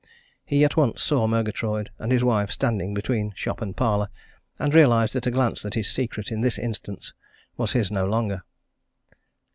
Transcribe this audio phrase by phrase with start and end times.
[0.43, 4.07] He at once saw Murgatroyd and his wife standing between shop and parlour,
[4.57, 7.13] and realized at a glance that his secret in this instance
[7.55, 8.41] was his no longer.